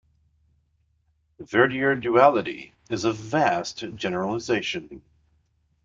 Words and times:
Verdier 1.39 1.93
duality 1.95 2.73
is 2.89 3.05
a 3.05 3.13
vast 3.13 3.85
generalization. 3.93 5.03